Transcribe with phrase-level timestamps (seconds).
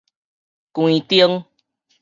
[0.73, 1.45] 關燈